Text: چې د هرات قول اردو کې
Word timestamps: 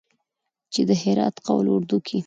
چې 0.73 0.81
د 0.89 0.91
هرات 1.03 1.35
قول 1.47 1.65
اردو 1.73 1.97
کې 2.07 2.19